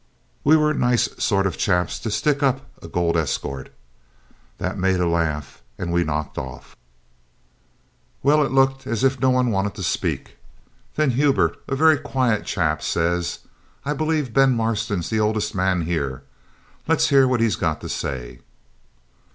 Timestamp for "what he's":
17.27-17.55